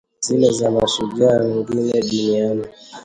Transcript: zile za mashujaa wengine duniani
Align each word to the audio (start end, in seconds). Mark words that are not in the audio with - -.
zile 0.19 0.51
za 0.51 0.71
mashujaa 0.71 1.37
wengine 1.37 1.91
duniani 2.01 2.63